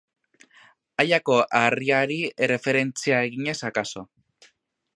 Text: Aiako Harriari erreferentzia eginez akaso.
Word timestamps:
Aiako 1.03 1.35
Harriari 1.59 2.17
erreferentzia 2.47 3.21
eginez 3.27 3.57
akaso. 3.73 4.05